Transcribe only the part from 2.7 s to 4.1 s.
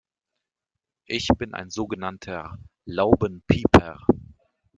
Laubenpieper.